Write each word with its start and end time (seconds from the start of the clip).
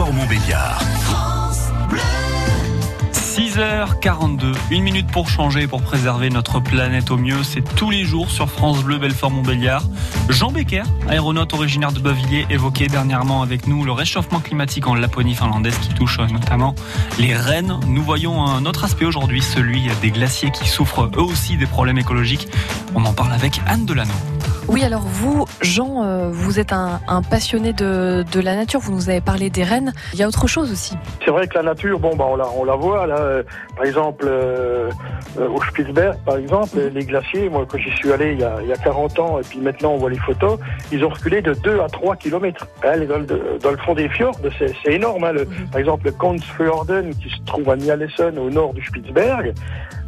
Belfort-Montbéliard. 0.00 0.80
6h42, 3.12 4.54
une 4.70 4.82
minute 4.82 5.06
pour 5.08 5.28
changer, 5.28 5.66
pour 5.66 5.82
préserver 5.82 6.30
notre 6.30 6.58
planète 6.58 7.10
au 7.10 7.18
mieux. 7.18 7.42
C'est 7.42 7.60
tous 7.74 7.90
les 7.90 8.04
jours 8.04 8.30
sur 8.30 8.48
France 8.48 8.82
Bleu 8.82 8.96
Belfort-Montbéliard. 8.96 9.82
Jean 10.30 10.52
Becker, 10.52 10.84
aéronaute 11.06 11.52
originaire 11.52 11.92
de 11.92 12.00
Bavilliers, 12.00 12.46
évoquait 12.48 12.86
dernièrement 12.86 13.42
avec 13.42 13.66
nous 13.66 13.84
le 13.84 13.92
réchauffement 13.92 14.40
climatique 14.40 14.86
en 14.86 14.94
Laponie 14.94 15.34
finlandaise 15.34 15.76
qui 15.78 15.90
touche 15.90 16.18
notamment 16.18 16.74
les 17.18 17.34
rennes. 17.34 17.78
Nous 17.86 18.02
voyons 18.02 18.42
un 18.42 18.64
autre 18.64 18.84
aspect 18.84 19.04
aujourd'hui, 19.04 19.42
celui 19.42 19.90
des 20.00 20.10
glaciers 20.10 20.50
qui 20.50 20.66
souffrent 20.66 21.10
eux 21.16 21.22
aussi 21.22 21.58
des 21.58 21.66
problèmes 21.66 21.98
écologiques. 21.98 22.48
On 22.94 23.04
en 23.04 23.12
parle 23.12 23.32
avec 23.32 23.60
Anne 23.66 23.86
Delano. 23.86 24.12
Oui, 24.68 24.84
alors 24.84 25.02
vous, 25.02 25.46
Jean, 25.62 26.04
euh, 26.04 26.28
vous 26.30 26.60
êtes 26.60 26.72
un, 26.72 27.00
passionné 27.28 27.72
de, 27.72 28.24
la 28.40 28.54
nature. 28.54 28.78
Vous 28.78 28.92
nous 28.92 29.08
avez 29.08 29.20
parlé 29.20 29.50
des 29.50 29.64
rennes. 29.64 29.92
Il 30.12 30.20
y 30.20 30.22
a 30.22 30.28
autre 30.28 30.46
chose 30.46 30.70
aussi. 30.70 30.96
C'est 31.24 31.30
vrai 31.30 31.48
que 31.48 31.54
la 31.54 31.64
nature, 31.64 31.98
bon, 31.98 32.14
bah, 32.14 32.26
on, 32.28 32.36
la, 32.36 32.48
on 32.56 32.64
la 32.64 32.76
voit 32.76 33.06
là. 33.06 33.18
Euh, 33.18 33.42
par 33.76 33.84
exemple, 33.84 34.26
euh, 34.28 34.90
au 35.36 35.60
Spitzberg, 35.62 36.16
par 36.24 36.36
exemple, 36.36 36.76
mhm. 36.76 36.94
les 36.94 37.04
glaciers. 37.04 37.48
Moi, 37.48 37.66
quand 37.68 37.78
j'y 37.78 37.90
suis 37.96 38.12
allé 38.12 38.32
il 38.32 38.40
y, 38.40 38.44
a, 38.44 38.58
il 38.62 38.68
y, 38.68 38.72
a, 38.72 38.76
40 38.76 39.18
ans, 39.18 39.38
et 39.40 39.42
puis 39.42 39.58
maintenant 39.58 39.92
on 39.92 39.98
voit 39.98 40.10
les 40.10 40.18
photos, 40.18 40.58
ils 40.92 41.04
ont 41.04 41.08
reculé 41.08 41.42
de 41.42 41.52
2 41.52 41.80
à 41.80 41.88
3 41.88 42.16
kilomètres. 42.16 42.66
Hein, 42.84 42.98
dans, 43.08 43.70
le 43.70 43.76
fond 43.78 43.94
des 43.94 44.08
fjords, 44.08 44.38
c'est 44.58 44.92
énorme. 44.92 45.24
Hein, 45.24 45.32
mhm. 45.32 45.66
Par 45.72 45.80
exemple, 45.80 46.06
le 46.06 46.12
Konstfjorden, 46.12 47.14
qui 47.14 47.28
se 47.28 47.42
trouve 47.44 47.68
à 47.70 47.76
Nialesen, 47.76 48.38
au 48.38 48.50
nord 48.50 48.72
du 48.74 48.84
Spitzberg. 48.84 49.52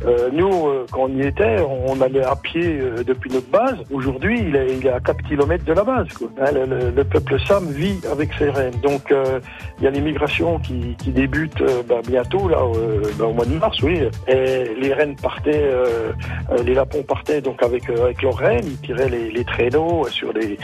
Euh, 0.04 0.30
nous, 0.32 0.68
euh, 0.68 0.86
quand 0.90 1.02
on 1.02 1.16
y 1.16 1.22
était, 1.22 1.58
on 1.60 2.00
allait 2.00 2.24
à 2.24 2.34
pied 2.34 2.71
euh, 2.80 3.04
depuis 3.04 3.30
notre 3.30 3.48
base. 3.50 3.76
Aujourd'hui, 3.90 4.40
il 4.48 4.56
est, 4.56 4.88
à 4.88 5.00
4 5.00 5.22
km 5.22 5.64
de 5.64 5.72
la 5.72 5.84
base. 5.84 6.06
Hein, 6.40 6.50
le, 6.52 6.90
le, 6.90 7.04
peuple 7.04 7.38
Sam 7.46 7.66
vit 7.70 8.00
avec 8.10 8.32
ses 8.34 8.50
reines. 8.50 8.80
Donc, 8.82 9.12
il 9.78 9.84
y 9.84 9.86
a 9.86 9.90
l'immigration 9.90 10.58
qui, 10.58 10.96
qui 10.96 11.10
débute 11.10 11.62
bah, 11.88 12.00
bientôt, 12.06 12.48
là, 12.48 12.64
au 12.64 13.32
mois 13.32 13.44
de 13.44 13.54
mars, 13.54 13.80
oui. 13.82 14.00
Et 14.28 14.64
les 14.80 14.92
rennes 14.92 15.16
partaient, 15.16 15.70
les 16.64 16.74
lapons 16.74 17.02
partaient 17.02 17.40
donc 17.40 17.62
avec, 17.62 17.88
leurs 18.22 18.36
reines. 18.36 18.64
Ils 18.64 18.80
tiraient 18.80 19.08
les, 19.08 19.30
les 19.30 19.44
traîneaux 19.44 20.06
sur 20.08 20.32
des, 20.32 20.58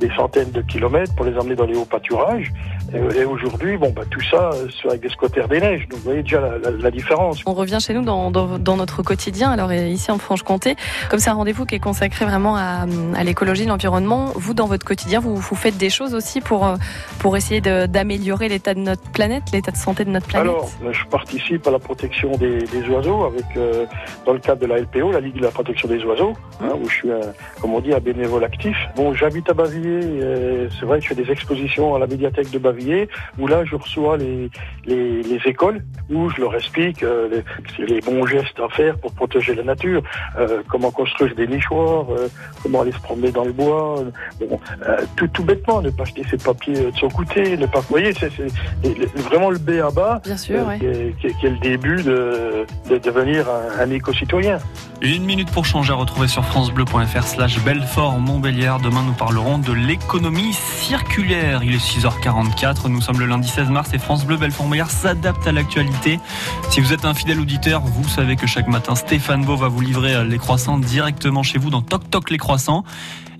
des, 0.00 0.10
centaines 0.16 0.50
de 0.50 0.62
kilomètres 0.62 1.14
pour 1.14 1.26
les 1.26 1.36
emmener 1.36 1.54
dans 1.54 1.66
les 1.66 1.76
hauts 1.76 1.84
pâturages. 1.84 2.52
Et, 2.94 3.24
aujourd'hui, 3.24 3.76
bon, 3.76 3.90
bah, 3.90 4.02
tout 4.10 4.22
ça, 4.22 4.50
c'est 4.80 4.88
avec 4.88 5.02
des 5.02 5.08
squatters 5.08 5.48
des 5.48 5.60
neiges. 5.60 5.88
Donc, 5.88 6.00
vous 6.00 6.04
voyez 6.04 6.22
déjà 6.22 6.40
la, 6.40 6.58
la, 6.58 6.70
la 6.70 6.90
différence. 6.90 7.42
On 7.46 7.54
revient 7.54 7.78
chez 7.80 7.94
nous 7.94 8.02
dans, 8.02 8.30
dans, 8.30 8.58
dans 8.58 8.76
notre 8.76 9.02
quotidien. 9.02 9.50
Alors 9.50 9.72
ici 9.72 10.10
en 10.10 10.18
Franche-Comté, 10.18 10.76
comme 11.10 11.18
c'est 11.18 11.30
un 11.30 11.34
rendez-vous 11.34 11.64
qui 11.66 11.74
est 11.74 11.80
consacré 11.80 12.24
vraiment 12.24 12.56
à, 12.56 12.86
à 13.14 13.24
l'écologie, 13.24 13.66
l'environnement, 13.66 14.32
vous 14.34 14.54
dans 14.54 14.66
votre 14.66 14.84
quotidien, 14.84 15.20
vous, 15.20 15.36
vous 15.36 15.54
faites 15.54 15.76
des 15.76 15.90
choses 15.90 16.14
aussi 16.14 16.40
pour, 16.40 16.66
euh, 16.66 16.76
pour 17.18 17.36
essayer 17.36 17.60
d'améliorer 17.60 18.48
l'état 18.48 18.74
de 18.74 18.80
notre 18.80 19.02
planète, 19.10 19.44
l'état 19.52 19.72
de 19.72 19.76
santé 19.76 20.04
de 20.04 20.10
notre 20.10 20.26
planète 20.26 20.48
Alors, 20.48 20.70
je 20.90 21.04
participe 21.06 21.66
à 21.66 21.70
la 21.70 21.78
protection 21.78 22.32
des, 22.32 22.58
des 22.58 22.88
oiseaux 22.88 23.24
avec, 23.24 23.44
euh, 23.56 23.86
dans 24.26 24.32
le 24.32 24.38
cadre 24.38 24.60
de 24.60 24.66
la 24.66 24.80
LPO, 24.80 25.12
la 25.12 25.20
Ligue 25.20 25.36
de 25.36 25.42
la 25.42 25.50
protection 25.50 25.88
des 25.88 26.02
oiseaux, 26.04 26.32
hein, 26.60 26.72
où 26.80 26.88
je 26.88 26.94
suis, 26.94 27.08
comme 27.60 27.74
on 27.74 27.80
dit, 27.80 27.92
un 27.94 28.00
bénévole 28.00 28.44
actif. 28.44 28.76
Bon, 28.96 29.14
j'habite 29.14 29.48
à 29.50 29.54
Bavilliers, 29.54 30.68
c'est 30.78 30.86
vrai 30.86 30.98
que 30.98 31.04
je 31.04 31.08
fais 31.08 31.14
des 31.14 31.30
expositions 31.30 31.94
à 31.94 31.98
la 31.98 32.06
médiathèque 32.06 32.50
de 32.50 32.58
Bavilliers, 32.58 32.81
où 33.38 33.46
là, 33.46 33.64
je 33.64 33.76
reçois 33.76 34.16
les, 34.16 34.50
les, 34.84 35.22
les 35.22 35.40
écoles, 35.44 35.82
où 36.10 36.30
je 36.30 36.40
leur 36.40 36.54
explique 36.54 37.02
euh, 37.02 37.42
les, 37.78 37.86
les 37.86 38.00
bons 38.00 38.26
gestes 38.26 38.58
à 38.60 38.68
faire 38.68 38.96
pour 38.98 39.12
protéger 39.12 39.54
la 39.54 39.62
nature, 39.62 40.02
euh, 40.38 40.62
comment 40.68 40.90
construire 40.90 41.34
des 41.34 41.46
nichoirs, 41.46 42.06
euh, 42.10 42.28
comment 42.62 42.82
aller 42.82 42.92
se 42.92 42.98
promener 42.98 43.30
dans 43.30 43.44
le 43.44 43.52
bois, 43.52 44.04
bon, 44.40 44.60
euh, 44.86 44.96
tout, 45.16 45.28
tout 45.28 45.44
bêtement, 45.44 45.80
ne 45.82 45.90
pas 45.90 46.04
jeter 46.04 46.24
ses 46.30 46.36
papiers 46.36 46.90
de 46.90 46.96
son 46.98 47.08
côté, 47.08 47.56
ne 47.56 47.66
pas, 47.66 47.80
vous 47.80 47.86
voyez, 47.90 48.12
c'est 48.14 48.30
vraiment 49.22 49.50
le 49.50 49.58
B 49.58 49.70
à 49.86 49.90
bas, 49.90 50.20
Bien 50.24 50.36
sûr, 50.36 50.66
qui, 50.78 50.86
est, 50.86 51.16
qui, 51.18 51.46
est, 51.46 51.50
le 51.50 51.58
début 51.58 52.02
de, 52.02 52.66
de 52.88 52.98
devenir 52.98 53.46
un, 53.48 53.82
un 53.82 53.90
éco-citoyen. 53.90 54.58
Une 55.04 55.24
minute 55.24 55.50
pour 55.50 55.64
changer 55.64 55.92
à 55.92 55.96
retrouver 55.96 56.28
sur 56.28 56.44
francebleu.fr 56.44 57.24
slash 57.24 57.58
Belfort 57.64 58.20
Montbéliard. 58.20 58.78
Demain, 58.78 59.02
nous 59.04 59.14
parlerons 59.14 59.58
de 59.58 59.72
l'économie 59.72 60.52
circulaire. 60.52 61.62
Il 61.64 61.74
est 61.74 61.78
6h44. 61.78 62.71
Nous 62.88 63.00
sommes 63.00 63.20
le 63.20 63.26
lundi 63.26 63.48
16 63.48 63.68
mars 63.68 63.90
et 63.92 63.98
France 63.98 64.24
Bleu 64.24 64.36
Belfort-Mollard 64.36 64.90
s'adapte 64.90 65.46
à 65.46 65.52
l'actualité. 65.52 66.18
Si 66.70 66.80
vous 66.80 66.92
êtes 66.92 67.04
un 67.04 67.12
fidèle 67.12 67.38
auditeur, 67.38 67.82
vous 67.82 68.08
savez 68.08 68.34
que 68.36 68.46
chaque 68.46 68.66
matin, 68.66 68.94
Stéphane 68.94 69.44
Beau 69.44 69.56
va 69.56 69.68
vous 69.68 69.80
livrer 69.80 70.14
euh, 70.14 70.24
les 70.24 70.38
croissants 70.38 70.78
directement 70.78 71.42
chez 71.42 71.58
vous 71.58 71.70
dans 71.70 71.82
Toc 71.82 72.08
Toc 72.10 72.30
les 72.30 72.38
croissants. 72.38 72.82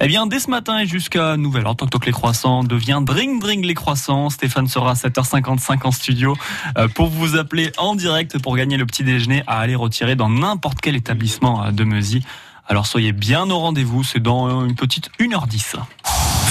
Eh 0.00 0.06
bien, 0.06 0.26
dès 0.26 0.38
ce 0.38 0.50
matin 0.50 0.78
et 0.80 0.86
jusqu'à 0.86 1.36
nouvelle 1.36 1.66
heure, 1.66 1.76
Toc 1.76 1.90
Toc 1.90 2.04
les 2.06 2.12
croissants 2.12 2.62
devient 2.62 3.00
Dring 3.02 3.40
Dring 3.40 3.64
les 3.64 3.74
croissants. 3.74 4.28
Stéphane 4.28 4.68
sera 4.68 4.90
à 4.90 4.94
7h55 4.94 5.86
en 5.86 5.92
studio 5.92 6.36
euh, 6.76 6.88
pour 6.88 7.08
vous 7.08 7.36
appeler 7.36 7.72
en 7.78 7.94
direct 7.94 8.38
pour 8.38 8.54
gagner 8.56 8.76
le 8.76 8.84
petit 8.84 9.02
déjeuner 9.02 9.42
à 9.46 9.60
aller 9.60 9.74
retirer 9.74 10.14
dans 10.14 10.28
n'importe 10.28 10.80
quel 10.82 10.94
établissement 10.94 11.64
euh, 11.64 11.70
de 11.70 11.84
Meusy. 11.84 12.22
Alors 12.68 12.86
soyez 12.86 13.12
bien 13.12 13.48
au 13.50 13.58
rendez-vous, 13.58 14.04
c'est 14.04 14.20
dans 14.20 14.64
une 14.66 14.76
petite 14.76 15.10
1h10. 15.18 15.76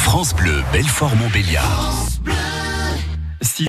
France 0.04 0.34
Bleu, 0.34 0.64
Belfort-Montbéliard. 0.74 1.94
6 3.44 3.60